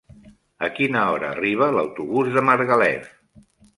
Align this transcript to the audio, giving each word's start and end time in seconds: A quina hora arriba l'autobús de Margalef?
A 0.67 0.69
quina 0.77 1.03
hora 1.11 1.29
arriba 1.35 1.67
l'autobús 1.75 2.33
de 2.39 2.47
Margalef? 2.49 3.13